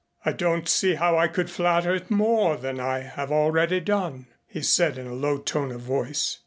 "I 0.25 0.31
don't 0.31 0.67
see 0.67 0.95
how 0.95 1.15
I 1.15 1.27
could 1.27 1.51
flatter 1.51 1.93
it 1.93 2.09
more 2.09 2.57
than 2.57 2.79
I 2.79 3.01
have 3.01 3.31
already 3.31 3.79
done," 3.79 4.25
he 4.47 4.63
said 4.63 4.97
in 4.97 5.05
a 5.05 5.13
low 5.13 5.37
tone 5.37 5.71
of 5.71 5.81
voice. 5.81 6.39